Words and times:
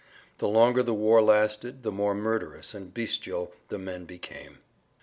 The 0.39 0.47
longer 0.47 0.81
the 0.81 0.95
war 0.95 1.21
lasted 1.21 1.83
the 1.83 1.91
more 1.91 2.15
murderous 2.15 2.73
and 2.73 2.91
bestial 2.91 3.53
the 3.69 3.77
men 3.77 4.05
became. 4.05 4.57